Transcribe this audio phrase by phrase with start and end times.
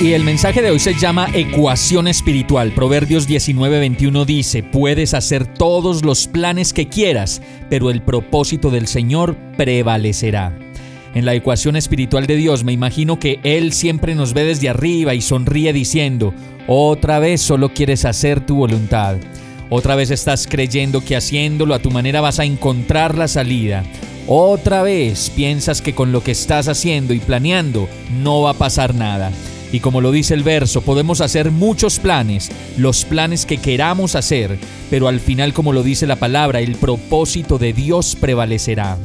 [0.00, 2.70] Y el mensaje de hoy se llama ecuación espiritual.
[2.70, 9.36] Proverbios 19:21 dice, puedes hacer todos los planes que quieras, pero el propósito del Señor
[9.56, 10.56] prevalecerá.
[11.16, 15.14] En la ecuación espiritual de Dios me imagino que Él siempre nos ve desde arriba
[15.14, 16.32] y sonríe diciendo,
[16.68, 19.16] otra vez solo quieres hacer tu voluntad.
[19.68, 23.82] Otra vez estás creyendo que haciéndolo a tu manera vas a encontrar la salida.
[24.28, 27.88] Otra vez piensas que con lo que estás haciendo y planeando
[28.22, 29.32] no va a pasar nada.
[29.72, 34.58] Y como lo dice el verso, podemos hacer muchos planes, los planes que queramos hacer,
[34.90, 38.96] pero al final, como lo dice la palabra, el propósito de Dios prevalecerá.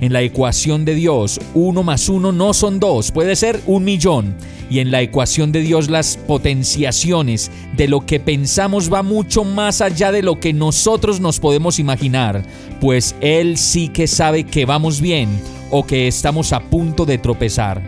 [0.00, 4.34] En la ecuación de Dios, uno más uno no son dos, puede ser un millón.
[4.70, 9.80] Y en la ecuación de Dios las potenciaciones de lo que pensamos va mucho más
[9.80, 12.42] allá de lo que nosotros nos podemos imaginar,
[12.80, 15.28] pues Él sí que sabe que vamos bien
[15.70, 17.82] o que estamos a punto de tropezar.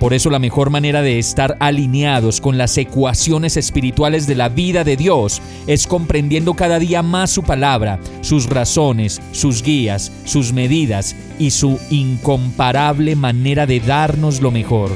[0.00, 4.82] Por eso la mejor manera de estar alineados con las ecuaciones espirituales de la vida
[4.82, 11.14] de Dios es comprendiendo cada día más su palabra, sus razones, sus guías, sus medidas
[11.38, 14.90] y su incomparable manera de darnos lo mejor.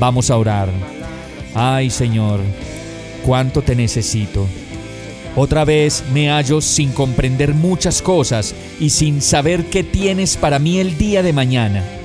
[0.00, 0.68] Vamos a orar.
[1.54, 2.40] Ay Señor,
[3.24, 4.44] cuánto te necesito.
[5.36, 10.80] Otra vez me hallo sin comprender muchas cosas y sin saber qué tienes para mí
[10.80, 11.97] el día de mañana.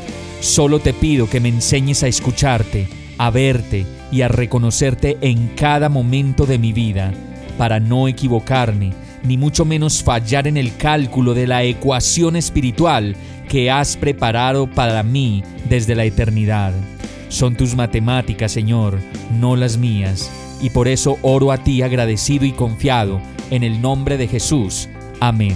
[0.43, 5.87] Solo te pido que me enseñes a escucharte, a verte y a reconocerte en cada
[5.87, 7.13] momento de mi vida,
[7.57, 8.91] para no equivocarme,
[9.23, 13.15] ni mucho menos fallar en el cálculo de la ecuación espiritual
[13.47, 16.73] que has preparado para mí desde la eternidad.
[17.29, 18.99] Son tus matemáticas, Señor,
[19.39, 20.29] no las mías,
[20.61, 24.89] y por eso oro a ti agradecido y confiado, en el nombre de Jesús.
[25.21, 25.55] Amén.